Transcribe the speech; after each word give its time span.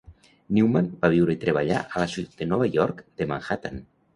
Newman 0.57 0.87
va 1.03 1.11
viure 1.15 1.35
i 1.37 1.43
treballar 1.45 1.83
a 1.91 2.03
la 2.05 2.09
Ciutat 2.15 2.41
de 2.41 2.51
Nova 2.55 2.71
York 2.79 3.07
de 3.21 3.33
Manhattan. 3.35 3.79